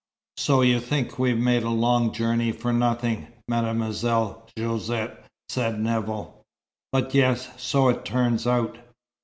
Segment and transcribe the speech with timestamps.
[0.37, 6.43] "So you think we've made a long journey for nothing, Mademoiselle Josette?" said Nevill.
[6.91, 7.47] "But yes.
[7.57, 8.79] So it turns out."